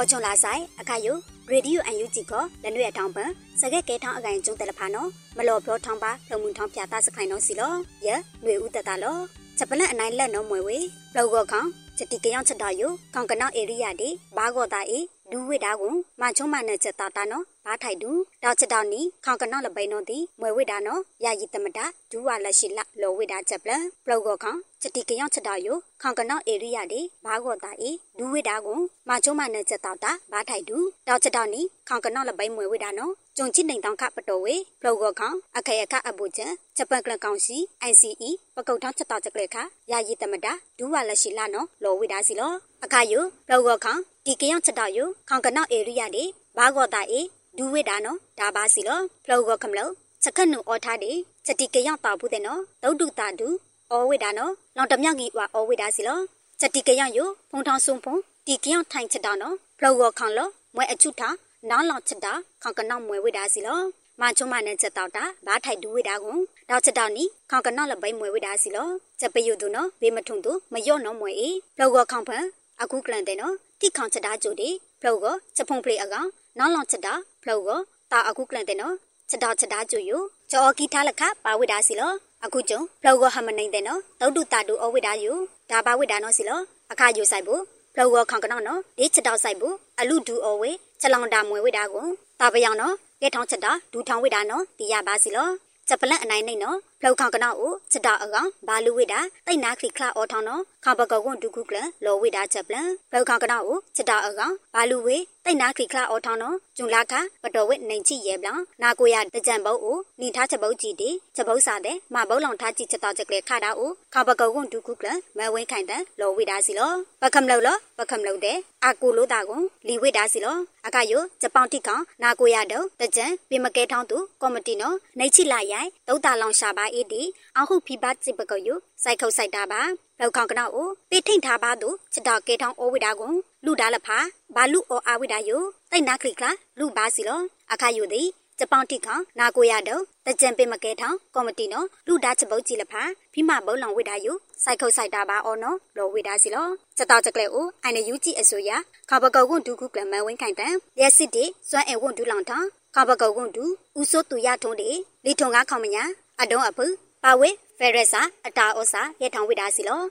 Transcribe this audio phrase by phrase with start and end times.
[0.00, 1.16] အော်ချွန်လာဆိုင်အခါယို
[1.50, 7.72] ရေဒီယိုအန်ယူဂျီကိုလနွေအထောင်ပန်စကက်ကေထောင်းအကိုင်ကျုံတယ်လဖာနော်မလော်ဖလောထောင်းပါဖလုံမှုထောင်းပြတာစခိုင်နော်စီလော
[8.06, 8.08] ယ
[8.44, 9.18] နွေဦးတတလော
[9.58, 10.78] ချက်ပလက်အနိုင်လက်နော်မွေဝေ
[11.16, 11.62] လောကောခေါ
[11.96, 15.00] ချက်တီကယောင်ချက်တော်ယိုခေါင်ကနောက်ဧရိယာဒီဘာဂောတာအေ
[15.30, 18.10] ဒူဝိတာကိုမချုံမနဲ့ချက်တာတာနော်ဘာထိုက်ဒူ
[18.42, 23.72] တောက်ချက်တော်နီခေါင်ကနောက်လပိန်နော်ဒီမွေဝိတာနော်ယာယီတမတာဒူဝါလက်ရှိလလောဝိတာချက်ပလ
[24.04, 37.56] ပလောကောခေါ ချက်တီကယောင်ချက်တော်ယိုခေါင်ကနောက်ဧရိယာဒီဘာဂောတာအေဒူဝိတာကိုမချုံမနဲ့ချက်တာတာဘာထိုက်ဒူတောက်ချက်တော်နီခေါင်ကနောက်လပိန်မွေဝိတာနော်ကျုံချစ်နေတောင်ခပတော်ဝေပလောကောခေါအခေယခအပူချက်ချက်ပန်ကလကောင်စီ
[37.90, 39.56] ICE ပကုတ်ထောင်းချက်တော်ချက်ကလေခ
[39.90, 42.52] ယာယီတမတာဒူဝါလက်ရှိလနော်လောဝိတာစီလော
[42.84, 46.24] အခါယိုပလောကောခေါဒီကယောင်ချက်တော်ယိုခေါင်ကနောက်ဧရိယာဒီ
[46.56, 47.20] ဘာဂောတာအေ
[47.56, 51.12] ဒူဝိတာနော်ဒါပါစီလောဖလောကောခမလို့ချက်ခနုအော်ထားဒီ
[51.46, 53.48] ချက်တီကယောင်တာဘူးတဲ့နော်ဒုတ်တုတာဒူ
[53.92, 56.18] အော်ဝိတာနော်လောင်တမြောက်ကြီးဝါအော်ဝိတာစီလော
[56.60, 58.14] ချက်တီကယောင်ယိုဖုံထောင်းဆုံဖုံ
[58.46, 61.34] ဒီကယောင်ထိုင်ချက်တော်နော်ဖလောကောခေါင်လောမွဲအချုထား
[61.70, 63.80] နောင်လောင်ချက်တာခေါင်ကနောက်မွဲဝိတာစီလော
[64.20, 68.88] မချုံမနဲ့ချက်တော့တာဘာထိုက်ဒူဝိတာကိုတောက်ချက်တော့နီခေါင်ကနောက်လပိမွဲဝိတာစီလော
[69.20, 72.44] ချက်ပယုသူနော်ဘေးမထုံသူမယော့နော်မွဲအေဖလောကောခေါင်ဖန်
[72.82, 74.68] အခုကလန်တဲ့နော်တိခေါင်ချက်တာကြိုဒီ
[75.00, 77.78] ဖလောကောချက်ဖုံဖလေအကောင်နောက်လောင်ချက်တာဖလောကော
[78.12, 78.94] တာအခုကလန်တဲ့နော်
[79.30, 80.12] ချက်တော့ချက်တာကြိုယ
[80.50, 82.12] ချောကီထားလခပါဝိတာစီလော
[82.44, 85.32] အခုကျုံဖလောကောဟမနေတဲ့နော်တုတ်တုတာတူအဝိတာယူ
[85.70, 86.60] ဒါပါဝိတာနော်စီလော
[86.92, 87.62] အခါယူဆိုင်ဖို့
[87.94, 92.06] ဖလောကောခေါင်ကနော်နော်ဒီချက်တော့ဆိုင်ဖို့အလူဒူအဝေချက်လောင်တာမွေဝိတာကို
[92.40, 95.48] တာပယောင်နော်ကဲထောင်းချက်တာဒူထောင်းဝိတာနော်တီးရပါစီလော
[95.88, 120.56] ချက်ပလန့်အနိုင်နေနော်ဖ လောက်ခေါကနောက်ကိုချက်တာအကောင်ဘာလူဝိတာတိတ်နာခလီခလာအော်ထောင်းနော်ခါဘကောကွန်ဒုခုကလလောဝိတာချက်ပလန့်ဖလောက်ခေါကနောက်ကိုချက်တာအကောင်ဘာလူဝေတိတ်နာခလီခလာအော်ထောင်းနော်ဂျုံလာခပတော်ဝိနိုင်ချိရဲပလန့်နာကိုရတကြံပုတ်ကိုလီထားချက်ပုတ်ကြည့်တီချက်ပုတ်စားတဲ့မဘုံလောင်ထားကြည့်ချက်တော့ချက်ကလေးခါတာကိုခါဘကောကွန်ဒုခုကလမဲဝင်းခိုင်တဲ့လောဝိတာစီလောပကမလောက်လောပကမလောက်တဲ့အာကိုလို့တာကိုလီဝိတာစီလော
[120.86, 127.22] အခါယိုဂျပန်တိကောင်နာကိုရတော့တကြံပြမကဲထောင်းသူကော်မတီနော်နိုင်ချိလာရိုင်ဒုတ်တာလောင်ရှာပါအေးတီ
[127.58, 129.82] အခုဖိဘတ်စစ်ပကယုစိုက်ခုတ်စိုက်တာပါ
[130.20, 133.32] လောက်ခေါကနောက်ကိုပိထိန်ထားပါသူချစ်တော်ကေထောင်းအိုဝိတာကို
[133.64, 134.18] လူတာလဖာ
[134.54, 135.58] ဘာလူအောအာဝိတာယု
[135.90, 137.40] တိတ်နာခလိကလာလူပါစီလော
[137.72, 138.28] အခါယုသည်
[138.58, 143.02] ဂျပန်တိခေါနာကိုရတော့တကြံပင်မကဲထောင်းကော်မတီနော်လူတာချပုတ်ကြည့်လဖာ
[143.32, 144.32] ဖိမဘုံလောင်ဝိတာယု
[144.64, 148.70] စိုက်ခုတ်စိုက်တာပါအော်နော်လောဝိတာစီလောချက်တော်ချက်ကလေးကိုအိုင်နယူကြည့်အစိုးရ
[149.10, 153.64] ခဘကောကွန်ဒုခုကလမဝင်းခိုင်တန်ရက်စစ်တီစွမ်းအဲဝွန်ဒူလောင်ထောင်းခဘကောကွန်ဒူ
[153.98, 154.90] ဦးစိုးသူရထုံးတီ
[155.24, 156.04] လီထုံကားခေါမညာ
[156.41, 156.85] အတုံးအဖု
[157.23, 160.01] ပါဝေဖယ်ရက်စာအတာဩစာရထောင်ဝိတာစီလော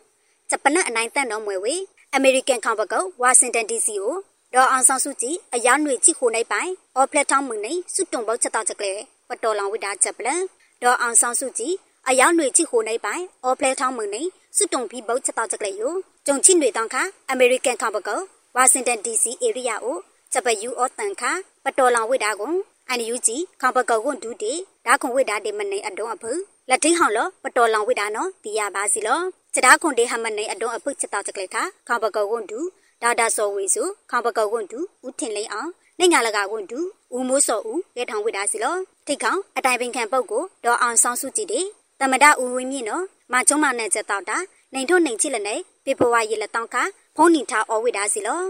[0.51, 1.75] ဂျပန်အနိုင်တန်တော်မွေဝေ
[2.15, 4.17] အမေရိကန်ခေါပကောဝါရှင်တန် DC ကို
[4.55, 10.43] ဒေါ်အောင်ဆောင်စုကြည်အရာຫນွေချိခိုနိုင်ပိုင်အော်ဖလက်ထောင်းမွေနေစွတုံပေါချက်တော့ချက်ကလေးပတော်လောင်ဝိတာချက်ပလန်
[10.83, 11.75] ဒေါ်အောင်ဆောင်စုကြည်
[12.09, 14.23] အရာຫນွေချိခိုနိုင်ပိုင်အော်ဖလက်ထောင်းမွေနေ
[14.57, 15.95] စွတုံပြီးပေါချက်တော့ချက်ကလေးယို
[16.27, 16.97] ကြုံချိຫນွေတောင်းခ
[17.31, 18.21] အမေရိကန်ခေါပကော
[18.57, 19.97] ဝါရှင်တန် DC ဧရိယာကို
[20.33, 21.23] ချက်ပယူအော်တန်ခ
[21.65, 22.53] ပတော်လောင်ဝိတာကို
[22.90, 24.54] အန်ယူဂျီခေါပကောကွန်ဒူတီ
[24.86, 26.32] ဒါခွန်ဝိတာတေမနေအတုံးအဖု
[26.70, 29.20] လက်ထိဟောင်းလောပတော်လောင်ဝိတာနော်တီရပါစီလော
[29.54, 31.58] ချက်တာခွန်တေဟမနေအတုံးအဖုချက်တော့ချက်ကလေးခ
[31.88, 32.60] ခေါပကောကွန်ဒူ
[33.02, 36.80] ဒါဒါစောဝေစုခေါပကောကွန်ဒူဦးထင်လိန်အောင်နိုင်ငါလကကွန်ဒူ
[37.16, 41.62] ဦးမိုးစောဦးရဲထောင်ဝိတာစီလောထိတ်ခေါင်အတိုင်ပင်ခံပုတ်ကိုဒေါ်အောင်ဆောင်စုကြည်တေ
[42.00, 44.38] တမဒဦးဝင်းမြင့်နော်မချုံမနဲ့ချက်တော့တာ
[44.74, 45.56] နိုင်ထုတ်နိုင်ချစ်လက်နေ
[45.86, 46.76] ပေပဝါရီလက်တောင်းခ
[47.16, 48.42] ဖုံးနေထားအော်ဝိတာစီလော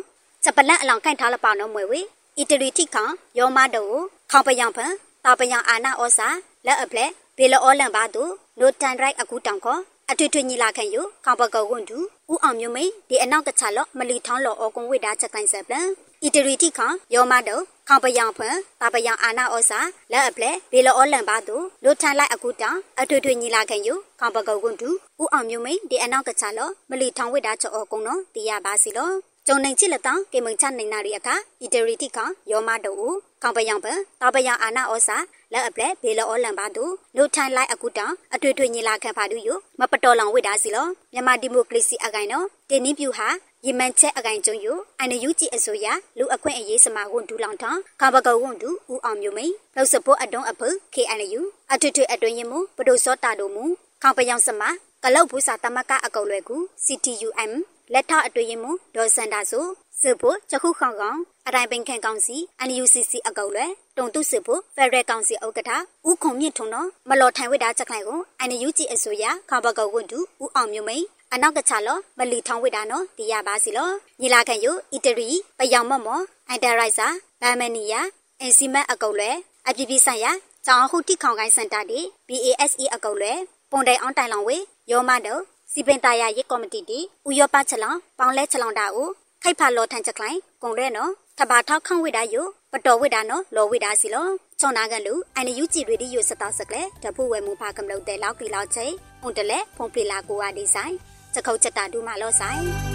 [0.43, 2.01] ချက်ပလက်အလောင်ကန့်ထားလပောင်းနော်မွေဝေ
[2.37, 3.07] အီတလီထိခေါ
[3.37, 3.83] ယောမတု
[4.31, 4.91] ခေါပယံဖန်
[5.25, 6.27] တာပယံအာနာဩစာ
[6.65, 8.23] လက်အပလက်ဘေလအောလံပါတု
[8.59, 11.97] နိုတန်ရိုက်အခုတောင်ခေါ်အထွေထွေညီလာခံယခေါပကောကွန်တူ
[12.31, 15.87] ဦးအောင်မျိုးမိန်ဒီအနောက်ကချလော့မလီထောင်းလော်အောကွန်ဝိတာချက်ကိုင်းဆက်ပလန်
[16.23, 17.55] အီတရီတိခေါယောမတု
[17.87, 19.79] ခေါပယံဖန်တာပယံအာနာဩစာ
[20.11, 24.89] လက်အပလက်ဘေလအောလံပါတုနိုတန်လိုက်အခုတောင်အထွေထွေညီလာခံယခေါပကောကွန်တူ
[25.21, 29.09] ဦးအောင်မျိုးမိန်ဒီအနောက်ကချလော့မလီထောင်းဝိတာချက်အောကွန်နော်တီးရပါစီလော
[29.51, 32.93] ကျုံနိုင်ချစ်လက်တောင်ကေမုံချနိုင်နာရီအခါအီတရီတိခေါယောမတု
[33.41, 35.17] ခေါပယံဖန်တာပယံအာနာဩစာ
[35.53, 36.83] လက်အပလက်ဘေလောအလံပါသူ
[37.15, 39.49] နိုထိုင်လိုက်အခုတောင်အတွေ့အတွေ့ညီလာခံပါသူယ
[39.79, 43.27] မပတော်လောင်ဝိတာစီလောမြန်မာဒီမိုကရေစီအကိုင်နော်တင်းနင်းပြူဟာ
[43.65, 44.67] ယမန်ချက်အကိုင်ကျုံယ
[44.99, 45.87] အိုင်နယူကြည်အစိုးရ
[46.17, 51.41] လူအခွင့်အရေးစမာဝန်ဒူလောင်ထောင်းခဘကောဝန်ဒူဦးအောင်မျိုးမိန်လောက်စဖို့အတုံးအဖု KNU
[51.73, 53.63] အထွတ်ထွတ်အတွင်းရင်မူပဒိုစောတာတို့မူ
[54.03, 54.61] ခေါပယောင်စမ
[55.03, 57.51] ကလောက်ဘူးစာတမကအကုတ်လွယ်ကူ CTUM
[57.93, 59.65] လက်ထအတွင်းရင်မူဒေါ်စန်တာဆို
[60.01, 62.35] စစ်ဖို့ချခုခေါင်ကောင်အတိုင်းပင်ခံကောင်စီ
[62.67, 65.71] NUCC အကုတ်လွယ်တုံတုစစ်ဖို့ဖက်ဒရယ်ကောင်စီဥက္ကဋ္ဌ
[66.07, 68.19] ဦးခုံမြင့်ထုံတော့မလော်ထိုင်ဝိတာချက်ခိုင်ကို
[68.49, 71.03] NUG အစိုးရခဘကောဝန်တူဦးအောင်မျိုးမိန်
[71.33, 73.89] အနောက်ကချလောမလီထောင်းဝိတာနော်တီးရပါစီလော
[74.21, 77.07] ညီလာခံယအီတရီပယောင်မမောအန်တရိုက်စာ
[77.41, 78.01] ဗမ်မနီယာ
[78.41, 79.35] အင်စီမတ်အကုတ်လွယ်
[79.67, 80.31] အပြည့်ပြည့်ဆိုင်ရာ
[80.65, 83.39] ကျောင်းဟုတိခေါင်ကိုင်းစင်တာတီ BASE အကုတ်လွယ်
[83.71, 84.57] ပုံတိုင်အောင်တိုင်လောင်ဝေ
[84.91, 85.41] ယောမတော့
[85.73, 89.09] စီပင်တာယာရေးကော်မတီတီဥရောပချက်လောင်ပေါင်းလဲချက်လောင်တာကို
[89.43, 94.27] ခိုက်ဖာလောထန်ချက်ခိုင်ကုံရဲနော်ထဘာထောက်ခေါဝိဒါယိုပတော်ဝိဒါနော်လောဝိဒါစီလော
[94.59, 100.93] ချောနာကန်လူအိုင်နယူကြည်ရီဒီယိုစတောက်စကလေတဖူဝဲမူဖာကမလို့တဲလောက်ကီလောက်ချိုင်ုန်တလဲဖုန်ဖလီလာကိုဝါဒီဆိုင်
[101.33, 102.88] စခုတ်ချက်တာဒူမာလောဆိုင်